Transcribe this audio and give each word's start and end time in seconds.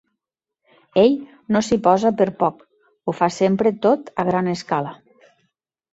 Ell 1.01 1.17
no 1.55 1.61
s'hi 1.67 1.77
posa 1.89 2.11
per 2.21 2.27
poc: 2.41 2.65
ho 3.05 3.15
fa 3.19 3.31
sempre 3.39 3.75
tot 3.85 4.11
a 4.25 4.29
gran 4.31 4.55
escala. 4.59 4.99